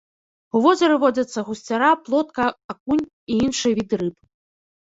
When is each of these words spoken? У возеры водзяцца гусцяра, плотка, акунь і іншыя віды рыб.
У 0.59 0.61
возеры 0.63 0.95
водзяцца 1.03 1.43
гусцяра, 1.49 1.91
плотка, 2.07 2.47
акунь 2.75 3.05
і 3.07 3.33
іншыя 3.47 3.73
віды 3.83 3.95
рыб. 4.05 4.17